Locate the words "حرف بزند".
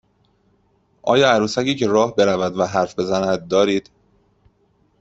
2.65-3.47